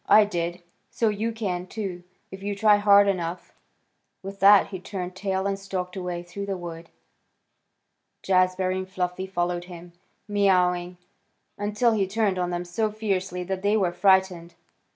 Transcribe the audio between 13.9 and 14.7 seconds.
frightened.